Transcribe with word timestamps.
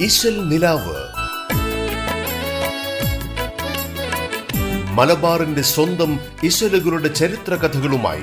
ഇശൽ 0.00 0.48
നിലാവ്. 0.48 0.96
മലബാറിന്റെ 4.92 5.62
സ്വന്തം 5.62 6.20
ഇശലുകളുടെ 6.44 7.08
ചരിത്ര 7.08 7.54
കഥകളുമായി 7.54 8.22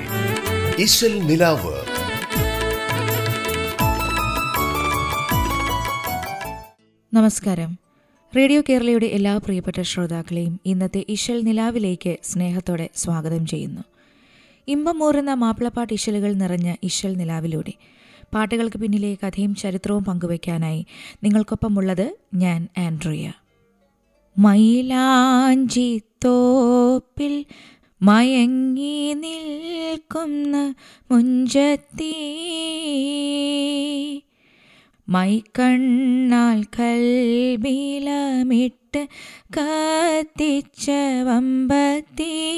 ഇശൽ 0.82 1.18
നിലാവ്. 1.18 1.74
നമസ്കാരം. 7.14 7.78
റേഡിയോ 8.36 8.62
കേരളയുടെ 8.68 9.06
എല്ലാ 9.06 9.36
പ്രിയപ്പെട്ട 9.36 9.82
ശ്രോതാക്കളെയും 9.82 10.60
ഇന്നത്തെ 10.66 11.04
ഇശൽ 11.08 11.42
നിലാവിലേക്ക് 11.42 12.16
സ്നേഹത്തോടെ 12.24 12.88
സ്വാഗതം 12.96 13.46
ചെയ്യുന്നു. 13.46 13.80
ഇമ്പമൂറുന്ന 14.68 15.34
മാപ്പിളപ്പാട്ട് 15.34 15.92
ഇശലുകൾ 15.92 16.32
നിറഞ്ഞ 16.32 16.74
ഇശൽ 16.82 17.16
നിലാവിലൂടെ 17.16 17.72
പാട്ടുകൾക്ക് 18.34 18.76
പിന്നിലെ 18.76 19.14
കഥയും 19.14 19.54
ചരിത്രവും 19.54 20.04
പങ്കുവയ്ക്കാനായി 20.04 20.86
നിങ്ങൾക്കൊപ്പമുള്ളത് 21.22 22.16
ഞാൻ 22.34 22.68
ആൻഡ്രിയ. 22.78 23.32
മയിലാഞ്ചി 24.38 26.00
തോപ്പിൽ 26.24 27.44
മയങ്ങി 28.02 29.14
നിൽക്കുന്ന 29.14 30.74
മുഞ്ചത്തി. 31.10 32.14
മൈക്കണ്ണാൽ 35.08 36.62
കൽബിലമിട്ട് 36.62 39.08
കത്തിച്ച 39.56 40.90
വമ്പത്തി. 41.26 42.50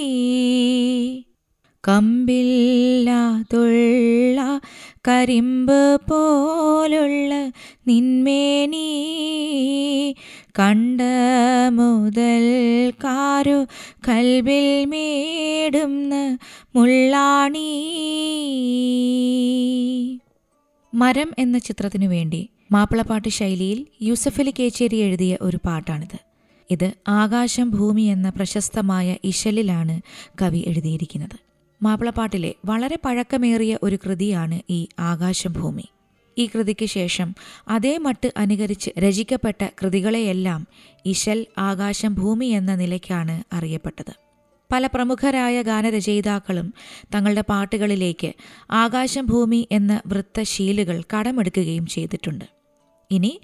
കമ്പില്ലാതുള്ള 1.89 4.61
കരിമ്പ് 5.09 6.01
പോലുള്ള 6.09 7.53
നിന്മേനി 7.89 8.89
കണ്ട 10.59 11.01
മുതൽ 11.69 12.45
കാരു 13.05 13.67
കൽവിൽ 14.09 14.85
മേടുന്ന 14.85 16.39
മുള്ളാണി. 16.77 17.71
മരം 20.95 21.31
എന്ന 21.39 21.59
ചിത്രത്തിനു 21.59 22.07
വേണ്ടി 22.07 22.51
മാപ്പിളപ്പാട്ട് 22.73 23.29
ശൈലിയിൽ 23.29 23.87
യൂസഫലി 24.03 24.55
കേച്ചേരി 24.59 24.97
എഴുതിയ 24.97 25.39
ഒരു 25.43 25.59
പാട്ടാണിത്. 25.67 26.19
ഇത് 26.71 26.93
ആകാശം 27.09 27.71
ഭൂമി 27.71 28.03
എന്ന 28.03 28.29
പ്രശസ്തമായ 28.29 29.17
ഇശലിലാണ് 29.25 30.01
കവി 30.43 30.65
എഴുതിയിരിക്കുന്നത്. 30.67 31.46
മാപ്പിളപ്പാട്ടിലെ 31.83 32.55
വളരെ 32.65 32.99
പഴക്കമേറിയ 33.05 33.79
ഒരു 33.83 33.97
കൃതിയാണ് 33.97 34.61
ഈ 34.71 34.89
ആകാശഭൂമി. 34.99 35.85
ഈ 36.39 36.47
കൃതിക്ക് 36.47 36.87
ശേഷം 36.87 37.35
അതേ 37.69 37.99
മട്ട് 37.99 38.33
അനുകരിച്ച് 38.37 38.91
രചിക്കപ്പെട്ട 38.99 39.69
കൃതികളെയെല്ലാം 39.83 40.67
ഇശൽ 41.07 41.47
ആകാശം 41.59 42.15
ഭൂമി 42.15 42.47
എന്ന 42.47 42.75
നിലയ്ക്കാണ് 42.75 43.55
അറിയപ്പെട്ടത്. 43.55 44.13
പല 44.73 44.87
പ്രമുഖരായ 44.87 45.63
ഗാനരചയിതാക്കളും 45.63 46.75
തങ്ങളുടെ 47.15 47.41
പാട്ടുകളിലേക്ക് 47.41 48.33
ആകാശം 48.71 49.27
ഭൂമി 49.27 49.69
എന്ന 49.73 50.03
വൃത്തശീലുകൾ 50.07 51.03
കടമെടുക്കുകയും 51.17 51.87
ചെയ്തിട്ടുണ്ട്. 51.87 52.45
ഇനി 53.11 53.41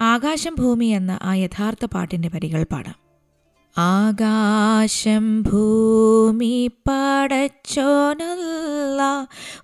ആകാശം 0.00 0.54
ഭൂമി 0.58 0.86
എന്ന 0.86 1.18
ആ 1.22 1.34
യഥാർത്ഥ 1.34 1.84
പാട്ടിന്റെ 1.84 2.30
വരികൾ 2.34 2.62
പാടാം. 2.62 3.05
ആകാശം 3.76 5.42
ഭൂമി 5.42 6.70
പടച്ചോനല്ല 6.86 7.40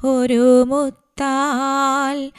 ഒരു 0.07 0.65
മുത്താൽ 0.71 2.31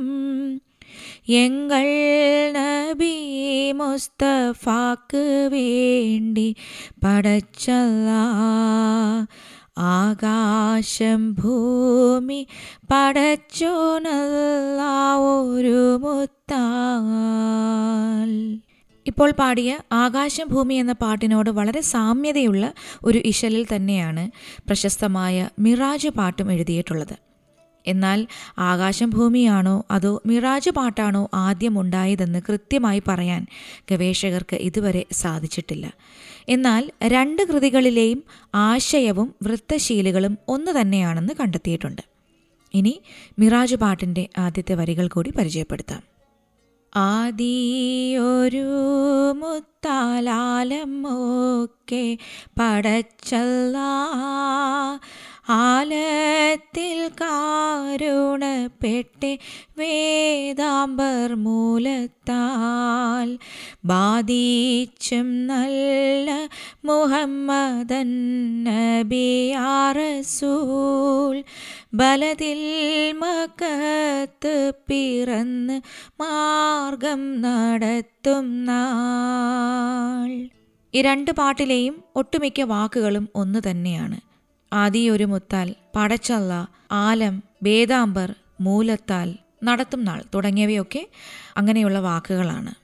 എങ്ങൾ 1.29 1.87
നബി 2.53 3.15
മുസ്തഫാക്ക് 3.73 5.49
വേണ്ടി 5.53 6.57
പടച്ചല്ല 7.05 8.09
ആകാശം 9.79 11.35
ഭൂമി 11.35 12.47
പടച്ചോനല്ല 12.93 14.83
ഒരു 15.19 15.99
മുത്താൽ. 15.99 16.63
ഇപ്പോൾ 19.07 19.31
പാടിയ 19.31 19.79
ആകാശം 19.93 20.49
ഭൂമി 20.49 20.75
എന്ന 20.75 20.93
പാട്ടിനോട് 20.93 21.51
വളരെ 21.51 21.81
സാമ്യതയുള്ള 21.81 22.73
ഒരു 23.05 23.19
ഇശലിൽ 23.19 23.67
തന്നെയാണ് 23.75 24.31
പ്രശസ്തമായ 24.67 25.49
മിറാജ് 25.59 26.09
പാട്ടും 26.09 26.53
എഴുതിയിട്ടുള്ളത്. 26.53 27.26
എന്നാൽ 27.87 28.27
ആകാശം 28.59 29.11
ഭൂമിയാണോ 29.11 29.85
അതോ 29.91 30.23
മിറാജ് 30.27 30.71
പാട്ടാണോ 30.71 31.29
ആദ്യം 31.35 31.81
ഉണ്ടായതെന്ന് 31.81 32.39
കൃത്യമായി 32.49 33.03
പറയാൻ 33.09 33.47
ഗവേഷകർക്ക് 33.91 34.57
ഇതുവരെ 34.57 35.05
സാധിച്ചിട്ടില്ല. 35.13 35.95
എന്നാൽ 36.49 36.91
രണ്ട് 37.03 37.43
കൃതികളിലെയും 37.43 38.23
ആശയവും 38.55 39.35
വൃത്തശീലുകളും 39.43 40.39
ഒന്ന് 40.49 40.81
തന്നെയാണെന്ന് 40.81 41.33
കണ്ടെത്തിയിട്ടുണ്ട്. 41.41 42.03
ഇനി 42.75 43.01
മിറാജ് 43.39 43.77
പാട്ടിന്റെ 43.77 44.29
ആദ്യത്തെ 44.39 44.75
വരികൾ 44.75 45.09
കൂടി 45.09 45.31
പരിചയപ്പെടുത്താം. 45.31 46.17
ആദിയൊരു 46.97 48.67
മുത്താലാലമൊക്കെ 49.33 52.19
പടച്ചല്ല 52.61 53.77
ആലത്തിൽ 55.49 57.09
കാരുണപ്പെട്ട് 57.09 59.39
വേദാംബർ 59.79 61.35
മൂലത്താൽ 61.35 63.39
ബാധിച്ചും 63.85 65.47
നല്ല 65.47 66.49
മുഹമ്മദൻ 66.85 68.65
നബിയാറസൂൽ 68.65 71.45
ബലതിൽ 71.95 73.13
മകത്ത് 73.13 74.73
പിറന്ന് 74.89 75.81
മാർഗം 76.23 77.41
നടത്തും 77.41 78.65
നാൾ. 78.65 80.49
ഈ 80.95 81.03
രണ്ട് 81.03 81.31
പാട്ടിലെയും 81.31 82.05
ഒട്ടുമിക്ക 82.17 82.61
വാക്കുകളും 82.61 83.29
ഒന്ന് 83.35 83.71
തന്നെയാണ്. 83.71 84.26
ആദിയൊരു 84.73 85.25
മുത്താൽ 85.25 85.75
പടച്ചല്ല 85.97 86.69
ആലം 86.93 87.43
വേദാംബർ 87.63 88.35
മൂലത്താൽ 88.61 89.35
നടത്തും 89.65 90.05
നാൾ 90.05 90.23
തുടങ്ങിയവയൊക്കെ 90.35 91.09
അങ്ങനെയുള്ള 91.57 92.01
വാക്കുകളാണ്. 92.01 92.75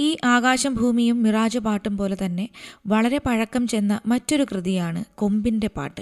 ഈ 0.00 0.16
ആകാശം 0.24 0.74
ഭൂമിയും 0.74 1.22
മിറാജ് 1.22 1.58
പാട്ടും 1.58 1.96
പോലെ 1.96 2.16
തന്നെ 2.24 2.48
വളരെ 2.86 3.18
പഴക്കം 3.18 3.66
ചെന്ന 3.68 4.00
മറ്റൊരു 4.06 4.46
കൃതിയാണ് 4.52 5.04
കൊമ്പിന്റെ 5.14 5.70
പാട്ട്. 5.76 6.00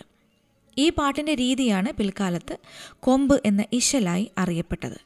ഈ 0.79 0.91
പാട്ടിന്റെ 0.91 1.35
രീതിയാണ് 1.35 1.93
പിൽക്കാലത്ത് 1.93 2.59
കൊമ്പ് 3.01 3.43
എന്ന 3.45 3.65
ഇശലായി 3.73 4.31
അറിയപ്പെട്ടത്. 4.39 5.01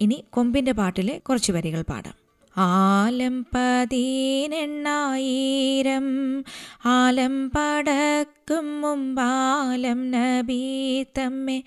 ഇനി 0.00 0.24
കൊമ്പിന്റെ 0.30 0.72
പാട്ടിലെ 0.72 1.18
കുറച്ച് 1.18 1.52
വരികൾ 1.52 1.82
പാടാം. 1.82 2.25
ആലം 2.58 3.46
പതിനെണ്ണായിരം 3.54 4.44
ആലം 6.84 7.50
പടക്കും 7.50 8.80
മുമ്പാലം 8.80 10.10
നബി 10.10 10.62
തമ്മെ. 11.18 11.62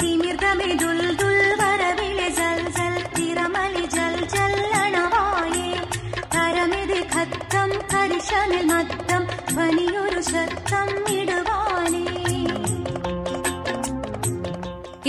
തിമിർദമേ 0.02 0.70
ദുൽദുൽ 0.84 1.40
വരവിലെ 1.62 2.30
ജൽ 2.40 2.62
ജൽ 2.78 2.96
തിരമലി 3.18 3.86
ജൽ 3.96 4.18
ജൽ 4.36 4.56
അണവായേ 4.84 5.68
കരമിതി 6.36 7.02
ഖത്തം 7.16 7.72
കരിശമിൽ 7.94 8.68
മത്തം 8.72 9.26
ധ്വനിയൊരു 9.52 10.22
ശബ്ദം 10.32 10.90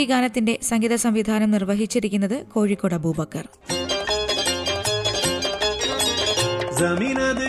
ഈ 0.02 0.04
ഗാനത്തിന്റെ 0.04 0.58
സംഗീത 0.62 0.94
സംവിധാനം 0.94 1.50
നിർവഹിച്ചിരിക്കുന്നത് 1.50 2.46
കോഴിക്കോട് 2.46 2.94
അബൂബക്കർ. 2.94 3.48
ജമീനത് 6.78 7.46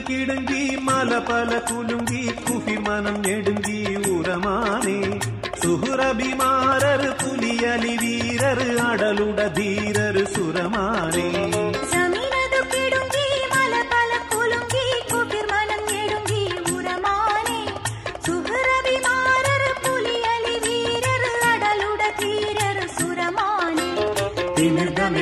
സുഹുറബിമാരർ 5.64 7.16
പുലിയലി 7.24 7.96
വീരർ 7.98 8.82
അടലുട 8.82 9.48
ധീരർ 9.48 10.26
സുരമാനേ. 10.26 11.53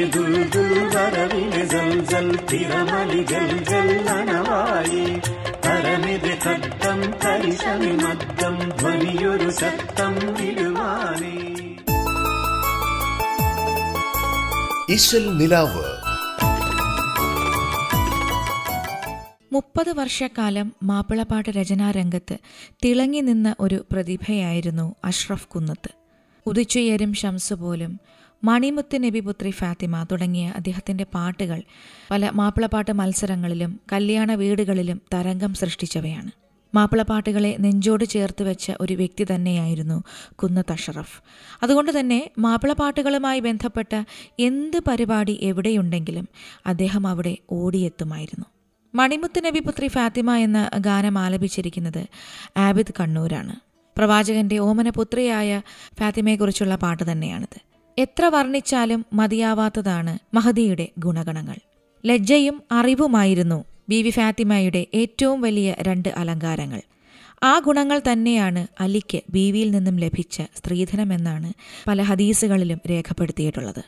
തിമിർദമെ 0.02 0.44
ദുൽദുൽ 0.44 0.98
വരവിലെ 0.98 1.66
ജൽ 1.66 2.06
ജൽ 2.06 2.46
തിരമലി 2.46 3.24
ജൽ 3.24 3.64
ജൽ 3.64 4.10
അണവായി 4.10 5.20
കരമിത് 5.66 6.38
കട്ടം 6.38 7.02
കരിശമി 7.02 7.92
മദ്ദം 7.92 8.70
ധ്വനിയൊരു 8.70 9.52
ശബ്ദം 9.52 10.46
ഇടുവാനേ. 10.46 11.36
ഇശൽ 14.94 15.38
നിലാവ്. 15.38 15.84
മുപ്പത് 19.54 19.96
വർഷക്കാലം 19.96 20.74
മാപ്പിളപ്പാട്ട് 20.84 21.50
രചനാരംഗത്ത് 21.50 22.38
തിളങ്ങി 22.86 23.20
നിന്ന 23.20 23.56
ഒരു 23.60 23.86
പ്രതിഭയായിരുന്നു 23.92 24.96
അഷ്റഫ് 25.06 25.48
കുന്നത്ത്. 25.48 25.90
ഉദിച്ചുയരും 26.46 27.14
ഷംസ് 27.14 27.54
പോലും 27.54 28.00
മണിമുത്ത് 28.44 29.04
നബിപുത്രി 29.04 29.50
ഫാത്തിമ 29.50 30.04
തുടങ്ങിയ 30.12 30.54
അദ്ദേഹത്തിന്റെ 30.56 31.04
പാട്ടുകൾ 31.04 31.64
പല 32.12 32.30
മാപ്പിളപ്പാട്ട് 32.30 32.92
മത്സരങ്ങളിലും 32.92 33.80
കല്യാണ 33.92 34.34
വീടുകളിലും 34.34 35.02
തരംഗം 35.14 35.54
സൃഷ്ടിച്ചവയാണ്. 35.54 36.32
മാപ്പിളപ്പാട്ടുകളെ 36.76 37.58
നെഞ്ചോട് 37.60 38.04
ചേർത്ത് 38.06 38.44
വെച്ച 38.44 38.72
ഒരു 38.82 38.94
വ്യക്തി 38.94 39.26
തന്നെയായിരുന്നു 39.36 40.04
കുന്നത്ത് 40.34 40.72
അഷറഫ്. 40.72 41.22
അതുകൊണ്ട് 41.64 42.00
തന്നെ 42.00 42.32
മാപ്പിളപ്പാട്ടുകളുമായി 42.38 43.40
ബന്ധപ്പെട്ട 43.40 44.04
എന്ത് 44.40 44.78
പരിപാടി 44.88 45.40
എവിടെയുണ്ടെങ്കിലും 45.42 46.28
അദ്ദേഹം 46.66 47.08
അവിടെ 47.08 47.38
ഓടിയെത്തുമായിരുന്നു. 47.52 48.46
മണിമുത്ത് 48.96 49.46
നബിപുത്രി 49.46 49.88
ഫാത്തിമ 49.88 50.36
എന്ന 50.36 50.70
ഗാനം 50.78 51.18
ആലപിച്ചിരിക്കുന്നത് 51.18 52.08
ആബിദ് 52.58 52.94
കണ്ണൂരാണ്. 53.00 53.56
പ്രവാചകന്റെ 53.98 54.58
ഓമനപുത്രിയായ 54.58 55.62
ഫാത്തിമയെക്കുറിച്ചുള്ള 56.00 56.76
പാട്ട് 56.76 57.12
തന്നെയാണിത്. 57.12 57.71
എത്ര 58.04 58.26
വർണിച്ചാലും 58.26 59.06
മതിയാവാത്തതാണ് 59.14 60.36
മഹദിയുടെ 60.36 60.90
ഗുണഗണങ്ങൾ. 61.00 61.58
ലജ്ജയും 62.06 62.62
അറിവുമായിരുന്നു 62.72 63.66
ബീവി 63.90 64.10
ഫാത്തിമയുടെ 64.10 64.88
ഏറ്റവും 64.94 65.42
വലിയ 65.42 65.76
രണ്ട് 65.82 66.10
അലങ്കാരങ്ങൾ. 66.10 66.82
ആ 67.44 67.60
ഗുണങ്ങൾ 67.60 68.02
തന്നെയാണ് 68.12 68.68
അലിക്ക് 68.80 69.20
ബീവിയിൽ 69.30 69.72
നിന്നും 69.72 69.98
ലഭിച്ച 69.98 70.42
സ്ത്രീധനമെന്നാണ് 70.56 71.54
പല 71.88 72.02
ഹദീസുകളിലും 72.02 72.80
രേഖപ്പെടുത്തിയിട്ടുള്ളത്. 72.90 73.84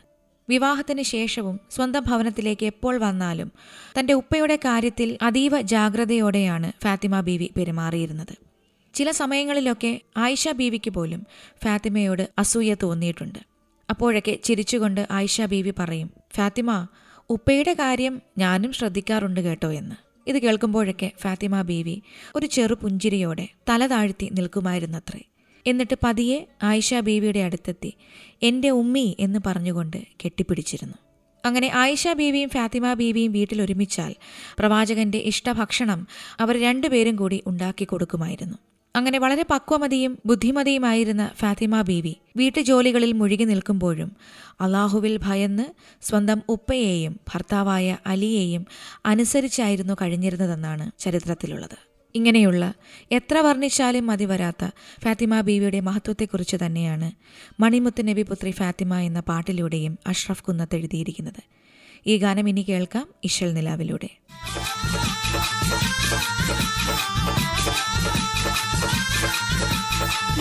വിവാഹത്തിന് 0.49 1.01
ശേഷവും 1.01 1.59
സ്വന്തം 1.71 2.03
ഭവനത്തിലേക്ക് 2.07 2.65
എപ്പോൾ 2.65 2.97
വന്നാലും 2.97 3.51
തന്റെ 3.99 4.13
ഉപ്പയുടെ 4.13 4.55
കാര്യത്തിൽ 4.55 5.17
അതീവ 5.21 5.61
ജാഗ്രതയോടെയാണ് 5.61 6.71
ഫാത്തിമ 6.83 7.21
ബീവി 7.21 7.49
പെരുമാറിയിരുന്നത്. 7.57 8.35
ചില 8.93 9.11
സമയങ്ങളിലൊക്കെ 9.11 10.01
ആയിഷ 10.17 10.47
ബീവിക്ക് 10.49 10.89
പോലും 10.89 11.23
ഫാത്തിമയോട് 11.63 12.29
അസൂയ 12.37 12.75
തോന്നിയിട്ടുണ്ട്. 12.83 13.52
അപ്പോഴൊക്കെ 13.89 14.39
ചിരിച്ചുകൊണ്ട് 14.43 15.07
ആയിഷ 15.11 15.41
ബീവി 15.41 15.73
പറയും 15.79 16.09
ഫാത്തിമ 16.35 16.87
ഉപ്പയുടെ 17.29 17.73
കാര്യം 17.73 18.21
ഞാനും 18.37 18.73
ശ്രദ്ധിക്കാറുണ്ട് 18.73 19.39
കേട്ടോ 19.39 19.71
എന്ന്. 19.71 19.95
ഇത് 20.29 20.39
കേൾക്കുമ്പോഴൊക്കെ 20.39 21.11
ഫാത്തിമ 21.21 21.61
ബീവി 21.61 22.01
ഒരു 22.35 22.45
ചെറു 22.45 22.73
പുഞ്ചിരിയോടെ 22.73 23.47
തല 23.69 23.87
താഴ്ത്തി 23.87 24.29
നിൽക്കുമായിരുന്നത്രേ. 24.31 25.21
എന്നിട്ട് 25.67 25.97
പതിയെ 26.03 26.47
ആയിഷ 26.63 26.93
ബീവിയുടെ 26.93 27.39
അടുത്തെത്തി 27.39 27.93
എന്റെ 28.43 28.69
ഉമ്മി 28.69 29.17
എന്ന് 29.19 29.39
പറഞ്ഞുകൊണ്ട് 29.45 29.97
കെട്ടിപ്പിടിച്ചിരുന്നു. 30.25 30.93
അങ്ങനെ 31.45 31.71
ആയിഷ 31.73 32.07
ബീവിയും 32.07 32.49
ഫാത്തിമ 32.49 32.93
ബീവിയും 32.93 33.31
വീട്ടിൽ 33.31 33.61
ഒരുമിച്ചാൽ 33.61 34.15
പ്രവാചകന്റെ 34.59 35.17
ഇഷ്ടഭക്ഷണം 35.17 36.07
അവർ 36.39 36.61
രണ്ടുപേരും 36.61 37.15
കൂടി 37.15 37.43
ഉണ്ടാക്കി 37.47 37.85
കൊടുക്കുമായിരുന്നു. 37.85 38.57
അങ്ങനെ 38.95 39.19
വളരെ 39.19 39.43
പക്വമതിയും 39.51 40.19
ബുദ്ധിമതിയുമായിരുന്ന 40.25 41.31
ഫാത്തിമ 41.39 41.81
ബീവി 41.81 42.15
വീട്ടുജോലികളിൽ 42.37 43.11
മുഴുകി 43.11 43.43
നിൽക്കുമ്പോഴും 43.43 44.17
അള്ളാഹുവിൽ 44.61 45.19
ഭയന്ന് 45.23 45.65
സ്വന്തം 46.01 46.41
ഉപ്പയെയും 46.49 47.19
ഭർത്താവായ 47.33 47.97
അലിയെയും 48.05 48.65
അനുസരിച്ചായിരുന്നു 49.05 49.93
കഴിഞ്ഞിരുന്നതെന്നാണ് 50.01 50.91
ചരിത്രത്തിലുള്ളത്. 50.99 51.77
ഇങ്ങനെയുള്ള 52.15 52.73
എത്ര 53.11 53.37
വർണിച്ചാലും 53.37 54.07
മതി 54.07 54.25
വരാത്ത 54.25 54.65
ഫാത്തിമ 55.03 55.41
ബീവിയുടെ 55.41 55.79
മഹത്വത്തെക്കുറിച്ച് 55.79 56.55
തന്നെയാണ് 56.65 57.11
മണിമുത്ത് 57.59 58.07
നബി 58.07 58.21
പുത്രി 58.21 58.51
ഫാത്തിമ 58.51 58.95
എന്ന 58.95 59.19
പാട്ടിലൂടെയും 59.19 59.99
അഷ്റഫ് 60.07 60.43
കുന്നത്ത് 60.43 60.75
എഴുതിയിരിക്കുന്നത്. 60.75 61.43
ഈ 62.07 62.17
ഗാനം 62.17 62.49
ഇനി 62.49 62.65
കേൾക്കാം 62.69 63.07
ഇഷൽ 63.23 63.53
നിലാവിലൂടെ. 63.53 64.09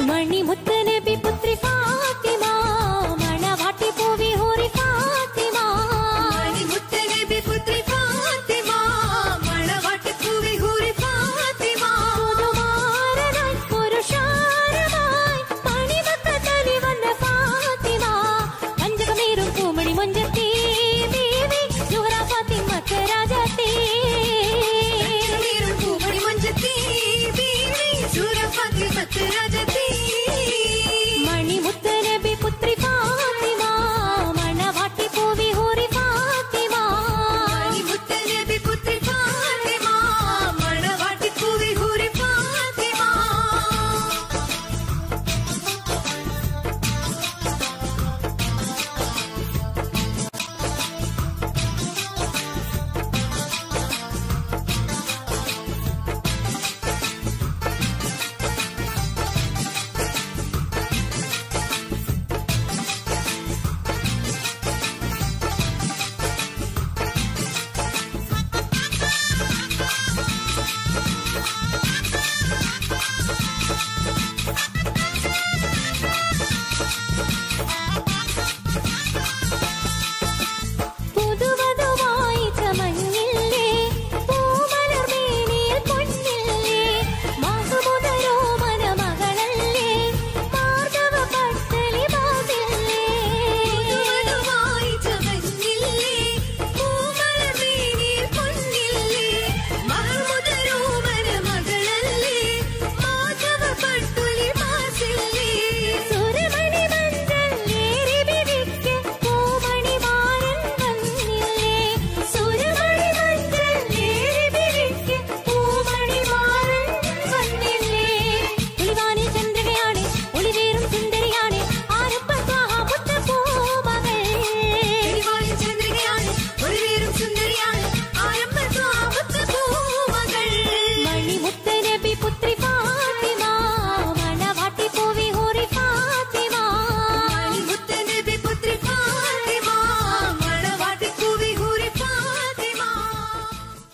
മണിമുത്ത് 0.08 0.76
നബി 0.88 1.14
പുത്രി 1.24 1.54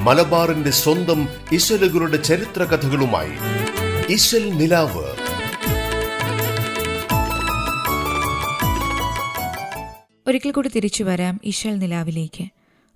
മലബാറിന്റെ 0.00 0.70
സ്വന്തം 0.70 1.28
ഇശലുകളുടെ 1.52 2.16
ചരിത്ര 2.16 2.64
കഥകളുമായി 2.64 4.50
നിലാവ്. 4.50 5.04
ഒരിക്കൽ 10.28 10.50
കൂടി 10.50 10.68
തിരിച്ചു 10.68 11.04
വരാം 11.04 11.40
ഇശൽ 11.44 11.78
നിലാവിലേക്ക്. 11.78 12.44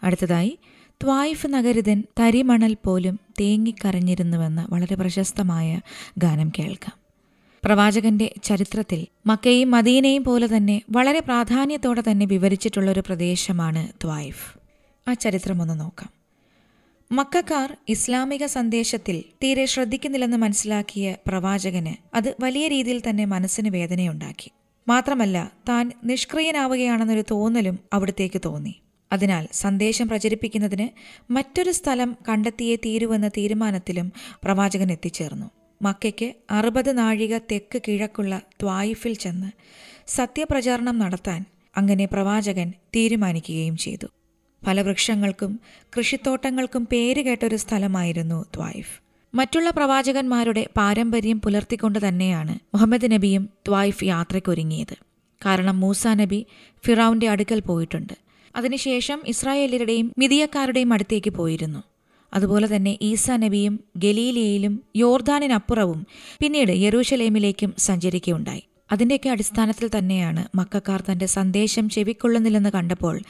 അടുത്തതായി 0.02 0.58
ത്വായിഫ് 1.02 1.46
നഗരിതൻ 1.46 2.04
തരിമണൽ 2.20 2.76
പോലും 2.84 3.20
തേങ്ങിക്കരഞ്ഞിരുന്നുവെന്ന 3.40 4.66
വളരെ 4.70 4.94
പ്രശസ്തമായ 4.94 5.80
ഗാനം 6.18 6.52
കേൾക്കാം. 6.58 6.92
പ്രവാചകന്റെ 7.64 8.34
ചരിത്രത്തിൽ 8.42 9.06
മക്കയും 9.26 9.70
മദീനയും 9.70 10.24
പോലെ 10.24 10.56
തന്നെ 10.56 10.82
വളരെ 10.90 11.20
പ്രാധാന്യത്തോടെ 11.20 12.02
തന്നെ 12.10 12.26
വിവരിച്ചിട്ടുള്ള 12.26 12.90
ഒരു 12.90 13.00
പ്രദേശമാണ് 13.00 13.88
ത്വായിഫ്. 14.02 14.58
ആ 15.10 15.12
ചരിത്രം 15.12 15.62
ഒന്ന് 15.62 15.80
നോക്കാം. 15.80 16.23
മക്കാർ 17.16 17.76
ഇസ്ലാമിക 17.88 18.46
സന്ദേശത്തിൽ 18.46 19.24
തീരെ 19.42 19.64
ശ്രദ്ധിക്കുന്നില്ലെന്ന് 19.64 20.36
മനസ്സിലാക്കിയ 20.36 21.16
പ്രവാചകന് 21.26 22.16
അത് 22.16 22.34
വലിയ 22.40 22.68
രീതിയിൽ 22.68 23.02
തന്നെ 23.08 23.24
മനസ്സിന് 23.24 23.68
വേദനയുണ്ടാക്കി. 23.68 24.50
മാത്രമല്ല 24.88 25.52
താൻ 25.68 25.92
നിഷ്ക്രിയനാവുകയാണെന്നൊരു 26.04 27.24
തോന്നലും 27.30 27.78
അവിടത്തേക്ക് 27.92 28.40
തോന്നി. 28.44 28.74
അതിനാൽ 29.12 29.48
സന്ദേശം 29.52 30.08
പ്രചരിപ്പിക്കുന്നതിന് 30.08 30.88
മറ്റൊരു 31.32 31.70
സ്ഥലം 31.70 32.16
കണ്ടെത്തിയേ 32.28 32.76
തീരുവെന്ന 32.76 33.28
തീരുമാനത്തിലും 33.28 34.12
പ്രവാചകൻ 34.44 34.92
എത്തിച്ചേർന്നു. 34.92 35.50
മക്കയ്ക്ക് 35.82 36.32
അറുപത് 36.50 36.98
നാഴിക 36.98 37.38
തെക്ക് 37.38 37.82
കിഴക്കുള്ള 37.88 38.40
ത്വായിഫിൽ 38.60 39.14
ചെന്ന് 39.14 39.50
സത്യപ്രചാരണം 40.06 40.98
നടത്താൻ 40.98 41.44
അങ്ങനെ 41.76 42.06
പ്രവാചകൻ 42.06 42.72
തീരുമാനിക്കുകയും 42.96 43.76
ചെയ്തു. 43.76 44.06
പല 44.66 44.82
വൃക്ഷങ്ങൾക്കും 44.82 45.60
കൃഷിത്തോട്ടങ്ങൾക്കും 45.98 46.88
പേരുകേട്ടൊരു 46.92 47.56
സ്ഥലമായിരുന്നു 47.56 48.44
ത്വായിഫ്. 48.54 49.00
മറ്റുള്ള 49.34 49.70
പ്രവാചകന്മാരുടെ 49.70 50.68
പാരമ്പര്യം 50.76 51.40
പുലർത്തിക്കൊണ്ട് 51.40 52.08
തന്നെയാണ് 52.08 52.58
മുഹമ്മദ് 52.74 53.12
നബിയും 53.12 53.48
ത്വായിഫ് 53.66 54.04
യാത്രയ്ക്കൊരുങ്ങിയത്. 54.04 54.96
കാരണം 55.46 55.80
മൂസ 55.80 56.06
നബി 56.06 56.46
ഫിറൌന്റെ 56.86 57.28
അടുക്കൽ 57.28 57.60
പോയിട്ടുണ്ട്. 57.60 58.12
അതിനുശേഷം 58.56 59.22
ഇസ്രായേലരുടെയും 59.26 60.12
മിതിയക്കാരുടെയും 60.18 60.92
അടുത്തേക്ക് 60.92 61.30
പോയിരുന്നു. 61.30 61.82
അതുപോലെ 62.34 62.76
തന്നെ 62.76 62.98
ഈസ 63.02 63.30
നബിയും 63.30 63.80
ഗലീലിയയിലും 63.96 64.82
യോർദാനിനപ്പുറവും 64.96 66.06
പിന്നീട് 66.40 66.72
യെറൂഷലേമിലേക്കും 66.72 67.74
സഞ്ചരിക്കുകയുണ്ടായി. 67.78 68.62
അതിന്റെയൊക്കെ 68.92 69.30
അടിസ്ഥാനത്തിൽ 69.30 69.90
തന്നെയാണ് 69.98 70.56
മക്കാർ 70.56 71.04
തന്റെ 71.12 71.26
സന്ദേശം 71.26 71.88
ചെവിക്കൊള്ളുന്നില്ലെന്ന് 71.88 72.70
കണ്ടപ്പോൾ 72.70 73.20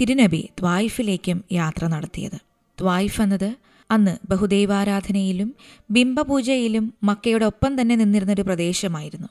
തിരുനബി 0.00 0.48
ത്വായിഫിലേക്കും 0.60 1.44
യാത്ര 1.52 1.86
നടത്തിയത്. 1.86 2.38
ത്വായിഫ് 2.80 3.22
എന്നത് 3.22 3.56
അന്ന് 3.90 4.16
ബഹുദൈവാരാധനയിലും 4.30 5.54
ബിംബപൂജയിലും 5.90 6.94
മക്കയുടെ 7.02 7.44
ഒപ്പം 7.44 7.80
തന്നെ 7.80 7.96
നിന്നിരുന്നൊരു 7.96 8.42
പ്രദേശമായിരുന്നു. 8.42 9.28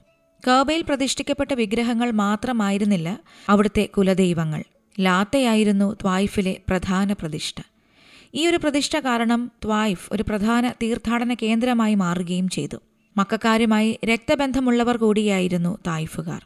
കബയിൽ 0.50 0.82
പ്രതിഷ്ഠിക്കപ്പെട്ട 0.82 1.54
വിഗ്രഹങ്ങൾ 1.54 2.12
മാത്രമായിരുന്നില്ല 2.12 3.20
അവിടുത്തെ 3.50 3.90
കുലദൈവങ്ങൾ. 3.98 4.63
ലാത്തയായിരുന്നു 5.00 5.94
ത്വായിഫിലെ 5.94 6.58
പ്രധാന 6.70 7.13
പ്രതിഷ്ഠ. 7.13 7.62
ഈ 8.36 8.48
ഒരു 8.48 8.58
പ്രതിഷ്ഠ 8.58 8.98
കാരണം 8.98 9.52
ത്വായിഫ് 9.63 10.10
ഒരു 10.12 10.24
പ്രധാന 10.24 10.70
തീർത്ഥാടന 10.70 11.34
കേന്ദ്രമായി 11.34 11.96
മാറുകയും 11.96 12.50
ചെയ്തു. 12.50 12.82
മക്കാരുമായി 13.17 14.00
രക്തബന്ധമുള്ളവർ 14.05 14.98
കൂടിയായിരുന്നു 14.98 15.77
തായിഫുകാർ. 15.88 16.46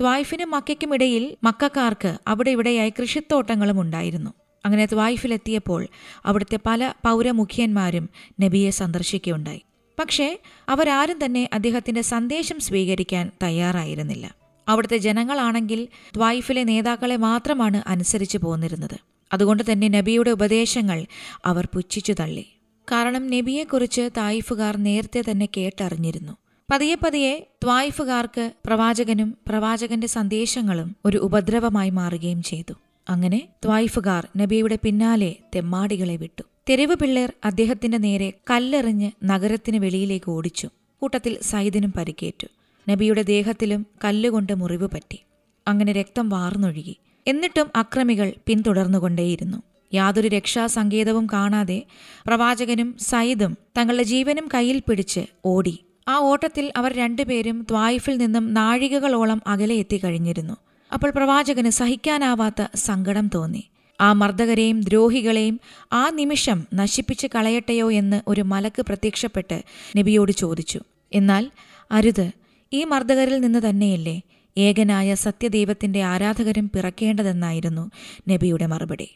ത്വായിഫിനും 0.00 0.50
മക്കയ്ക്കുമിടയിൽ 0.50 1.36
മക്കാർക്ക് 1.44 2.18
അവിടെ 2.26 2.50
ഇവിടെയായി 2.50 2.92
കൃഷിത്തോട്ടങ്ങളും 3.00 3.80
ഉണ്ടായിരുന്നു. 3.80 4.30
അങ്ങനെ 4.64 4.86
ത്വായിഫിലെത്തിയപ്പോൾ 4.86 5.86
അവിടുത്തെ 6.26 6.58
പല 6.66 6.92
പൗരമുഖ്യന്മാരും 7.04 8.08
നബിയെ 8.40 8.70
സന്ദർശിക്കുകയുണ്ടായി. 8.70 9.62
പക്ഷേ 9.98 10.38
അവരാരും 10.68 11.24
തന്നെ 11.24 11.48
അദ്ദേഹത്തിന്റെ 11.52 12.00
സന്ദേശം 12.02 12.60
സ്വീകരിക്കാൻ 12.60 13.30
തയ്യാറായിരുന്നില്ല. 13.42 14.34
അവിടുത്തെ 14.68 14.96
ജനങ്ങളാണെങ്കിൽ 14.96 15.88
ത്വായിഫിലെ 16.16 16.64
നേതാക്കളെ 16.64 17.16
മാത്രമാണ് 17.16 17.82
അനുസരിച്ചു 17.86 18.38
പോന്നിരുന്നത്. 18.38 18.98
അതുകൊണ്ട് 19.32 19.72
തന്നെ 19.72 19.88
നബിയുടെ 19.88 20.30
ഉപദേശങ്ങൾ 20.30 21.06
അവർ 21.44 21.68
പുച്ഛിച്ചു 21.74 22.14
തള്ളി. 22.20 22.46
കാരണം 22.92 23.26
നബിയെക്കുറിച്ച് 23.26 24.10
തായിഫുകാർ 24.16 24.76
നേരത്തെ 24.76 25.22
തന്നെ 25.30 25.48
കേട്ടറിഞ്ഞിരുന്നു. 25.56 26.32
പതിയെ 26.72 26.94
പതിയെ 26.94 27.46
ത്വായിഫുകാർക്ക് 27.62 28.52
പ്രവാചകനും 28.66 29.34
പ്രവാചകന്റെ 29.46 30.06
സന്ദേശങ്ങളും 30.06 30.96
ഒരു 31.04 31.18
ഉപദ്രവമായി 31.18 31.90
മാറുകയും 31.90 32.42
ചെയ്തു. 32.42 32.72
അങ്ങനെ 33.08 33.48
ത്വായിഫുകാർ 33.64 34.28
നബിയുടെ 34.36 34.78
പിന്നാലെ 34.82 35.36
തെമ്മാടികളെ 35.54 36.16
വിട്ടു. 36.16 36.42
തെരുവ് 36.70 36.96
പിള്ളേർ 36.96 37.32
അദ്ദേഹത്തിന്റെ 37.44 37.98
നേരെ 37.98 38.32
കല്ലെറിഞ്ഞ് 38.50 39.10
നഗരത്തിന് 39.24 39.76
വെളിയിലേക്ക് 39.76 40.30
ഓടിച്ചു. 40.30 40.68
കൂട്ടത്തിൽ 41.00 41.38
സൈദിനും 41.42 41.92
പരിക്കേറ്റു. 41.98 42.46
നബിയുടെ 42.90 43.22
ദേഹത്തിലും 43.22 43.86
കല്ലുകൊണ്ട് 44.04 44.54
മുറിവ് 44.54 44.88
പറ്റി. 44.94 45.24
അങ്ങനെ 45.68 45.92
രക്തം 45.92 46.28
വാർന്നൊഴുകി. 46.28 46.96
എന്നിട്ടും 47.26 47.70
അക്രമികൾ 47.76 48.32
പിന്തുടർന്നുകൊണ്ടേയിരുന്നു. 48.46 49.62
യാതൊരു 49.94 50.28
രക്ഷാസങ്കേതവും 50.28 51.26
കാണാതെ 51.32 51.82
പ്രവാചകനും 52.26 52.96
സയ്യിദും 53.00 53.56
തങ്ങളുടെ 53.78 54.02
ജീവനും 54.02 54.48
കയ്യിൽ 54.54 54.82
പിടിച്ച് 54.88 55.20
ഓടി. 55.44 55.78
ആ 56.08 56.16
ഓട്ടത്തിൽ 56.16 56.72
അവർ 56.76 56.92
രണ്ടുപേരും 56.92 57.66
ത്വായിഫിൽ 57.70 58.16
നിന്നും 58.16 58.54
നാഴികകളോളം 58.54 59.42
അകലെ 59.46 59.74
എത്തിക്കഴിഞ്ഞിരുന്നു 59.74 60.56
അപ്പോൾ 60.92 61.10
പ്രവാചകന് 61.10 61.70
സഹിക്കാനാവാത്ത 61.70 62.66
സങ്കടം 62.76 63.30
തോന്നി. 63.34 63.64
ആ 64.00 64.12
മർദ്ദകരെയും 64.12 64.80
ദ്രോഹികളെയും 64.80 65.60
ആ 65.92 66.08
നിമിഷം 66.08 66.66
നശിപ്പിച്ച് 66.74 67.26
കളയട്ടെയോ 67.34 67.92
എന്ന് 67.92 68.20
ഒരു 68.28 68.40
മലക്ക് 68.40 68.82
പ്രത്യക്ഷപ്പെട്ട് 68.82 69.62
നബിയോട് 69.96 70.32
ചോദിച്ചു. 70.32 70.80
എന്നാൽ 71.12 71.50
അരുത് 71.92 72.30
ഈ 72.72 72.84
മർദ്ദകരിൽ 72.84 73.40
നിന്ന് 73.40 73.58
തന്നെയല്ലേ 73.68 74.20
ഏകനായ 74.56 75.14
സത്യദൈവത്തിന്റെ 75.14 76.02
ആരാധകരും 76.02 76.70
പിറക്കേണ്ടതെന്നായിരുന്നു 76.74 77.90
നബിയുടെ 78.28 78.66
മറുപടി. 78.66 79.08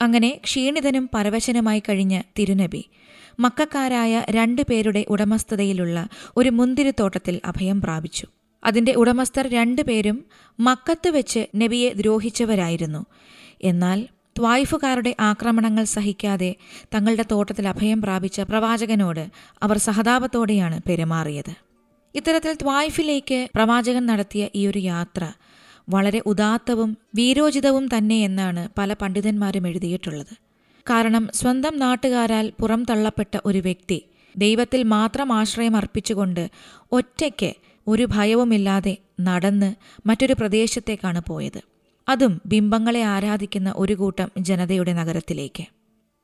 അങ്ങനെ 0.00 0.40
ക്ഷീണിതനും 0.44 1.10
പരവശനുമായി 1.14 1.80
കഴിഞ്ഞ് 1.80 2.22
തിരുനബി 2.38 2.82
മക്കാരായ 3.40 4.24
രണ്ടു 4.30 4.62
പേരുടെ 4.70 5.04
ഉടമസ്ഥതയിലുള്ള 5.08 6.08
ഒരു 6.36 6.50
മുന്തിരിത്തോട്ടത്തിൽ 6.50 7.40
അഭയം 7.44 7.80
പ്രാപിച്ചു. 7.80 8.26
അതിന്റെ 8.64 8.92
ഉടമസ്ഥർ 8.92 9.48
രണ്ടുപേരും 9.48 10.24
മക്കത്ത് 10.60 11.08
വെച്ച് 11.08 11.46
നബിയെ 11.56 11.90
ദ്രോഹിച്ചവരായിരുന്നു. 11.92 13.06
എന്നാൽ 13.62 13.98
ത്വായിഫുകാരുടെ 14.38 15.16
ആക്രമണങ്ങൾ 15.20 15.84
സഹിക്കാതെ 15.84 16.56
തങ്ങളുടെ 16.94 17.24
തോട്ടത്തിൽ 17.30 17.68
അഭയം 17.68 18.02
പ്രാപിച്ച 18.02 18.40
പ്രവാചകനോട് 18.40 19.24
അവർ 19.62 19.78
സഹതാപത്തോടെയാണ് 19.78 20.80
പെരുമാറിയത്. 20.88 21.52
ഇത്തരത്തിൽ 22.14 22.52
ത്വായിഫിലേക്ക് 22.54 23.48
പ്രവാചകൻ 23.54 24.06
നടത്തിയ 24.06 24.48
ഈ 24.54 24.66
ഒരു 24.66 24.78
യാത്ര 24.78 25.22
വളരെ 25.88 26.22
ഉദാത്തവും 26.26 26.96
വീരോചിതവും 27.14 27.88
തന്നെ 27.96 28.18
എന്നാണ് 28.20 28.68
പല 28.78 28.92
പണ്ഡിതന്മാരും 28.92 29.66
എഴുതിയിട്ടുള്ളത്. 29.68 30.34
കാരണം 30.86 31.28
സ്വന്തം 31.34 31.78
നാട്ടുകാരാൽ 31.78 32.52
പുറം 32.60 32.84
തള്ളപ്പെട്ട 32.90 33.38
ഒരു 33.44 33.58
വ്യക്തി 33.58 33.98
ദൈവത്തിൽ 34.36 34.82
മാത്രം 34.82 35.32
ആശ്രയം 35.32 35.76
അർപ്പിച്ചുകൊണ്ട് 35.76 36.50
ഒറ്റയ്ക്ക് 36.92 37.50
ഒരു 37.86 38.08
ഭയവുമില്ലാതെ 38.14 38.96
നടന്ന് 39.20 39.74
മറ്റൊരു 40.08 40.32
പ്രദേശത്തേക്കാണ് 40.32 41.20
പോയത്. 41.28 41.60
അതും 42.08 42.40
ബിംബങ്ങളെ 42.46 43.02
ആരാധിക്കുന്ന 43.02 43.74
ഒരു 43.76 43.94
കൂട്ടം 43.94 44.28
ജനതയുടെ 44.38 44.92
നഗരത്തിലേക്ക്. 44.92 45.64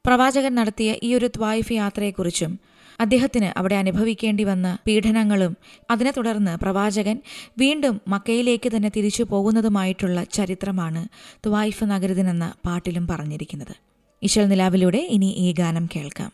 പ്രവാചകൻ 0.06 0.54
നടത്തിയ 0.54 0.96
ഈ 1.02 1.14
ഒരു 1.14 1.26
ത്വായിഫ് 1.26 1.72
യാത്രയെക്കുറിച്ചും 1.72 2.52
അദ്ദേഹത്തിന് 3.00 3.58
അവിടെ 3.58 3.74
അനുഭവിക്കേണ്ടി 3.74 4.44
വന്ന 4.44 4.78
പീഡനങ്ങളും 4.86 5.56
അതിനെ 5.90 6.12
തുടർന്ന് 6.16 6.56
പ്രവാചകൻ 6.58 7.20
വീണ്ടും 7.58 8.00
മക്കയിലേക്ക് 8.08 8.76
തന്നെ 8.76 8.90
തിരിച്ചു 8.96 9.22
പോകുന്നതുമായിട്ടുള്ള 9.22 10.24
ചരിത്രമാണ് 10.24 11.08
ത്വായിഫ് 11.46 11.84
നഗരത്തിനെന്ന 11.84 12.52
പാട്ടിലും 12.66 13.06
പറഞ്ഞിരിക്കുന്നത്. 13.06 13.76
ഇശൽ 14.22 14.48
നിലാവിലൂടെ 14.48 14.98
ഇനി 14.98 15.34
ഈ 15.38 15.52
ഗാനം 15.52 15.88
കേൾക്കാം. 15.96 16.32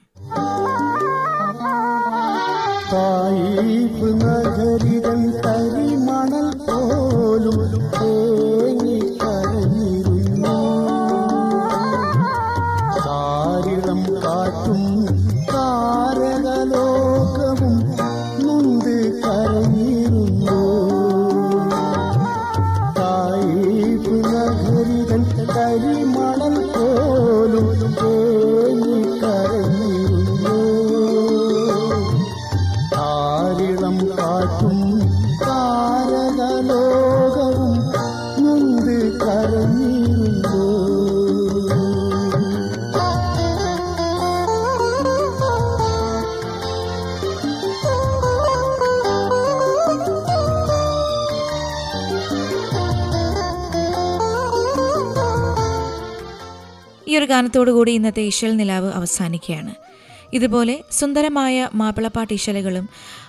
നഗരിതൻ 4.15 5.21
തരിമണൽ 5.41 6.49
പോലും 6.67 7.91
ഗാനത്തോടുകൂടി 57.51 57.93
ഇന്നത്തെ 57.99 58.23
ഇശൽ 58.31 58.51
നിലാവ് 58.57 58.89
അവസാനിക്കുകയാണ്. 58.99 59.73
ഇതുപോലെ 60.37 60.75
സുന്ദരമായ 60.99 61.57
മാപ്പിളപ്പാട്ട് 61.81 62.35
ഇശലുകളും 62.37 62.85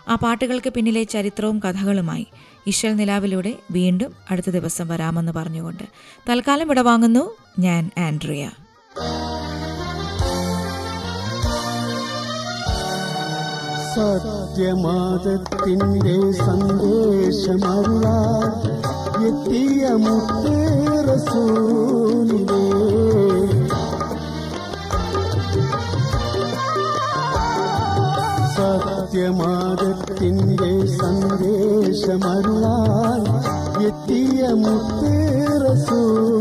ആ 0.08 0.16
പാട്ടുകൾക്ക് 0.24 0.70
പിന്നിലെ 0.76 1.04
ചരിത്രവും 1.14 1.58
കഥകളുമായി 1.66 2.26
ഇശൽ 2.72 2.92
നിലാവിലൂടെ 3.00 3.54
വീണ്ടും 3.78 4.12
അടുത്ത 4.32 4.50
ദിവസം 4.58 4.88
വരാമെന്ന് 4.94 5.34
പറഞ്ഞുകൊണ്ട് 5.40 5.86
തൽക്കാലം 6.30 6.66
ഇവിടെ 6.68 6.84
വാങ്ങുന്നു 6.90 7.24
ഞാൻ 7.66 7.84
ആൻഡ്രിയ. 8.08 8.44
സത്യമാതത്തിന്റെ 13.96 16.18
സന്ദേശമല്ല 16.44 18.06
എത്തിയ 19.30 19.84
മുത്തേറസൂലിനെ 20.06 20.60
സത്യമാതത്തിന്റെ 29.14 30.70
സന്ദേശമരുളാൻ 31.00 32.04
എത്തിയ 33.88 34.42
മുത്തേറസൂലിനെ 34.62 36.41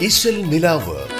ഇശൽ 0.00 0.46
നിലാവ്. 0.46 1.13